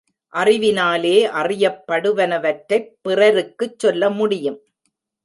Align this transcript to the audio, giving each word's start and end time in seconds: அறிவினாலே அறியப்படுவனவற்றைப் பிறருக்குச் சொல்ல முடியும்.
அறிவினாலே 0.33 1.27
அறியப்படுவனவற்றைப் 1.31 2.89
பிறருக்குச் 3.01 3.79
சொல்ல 3.79 4.09
முடியும். 4.09 4.59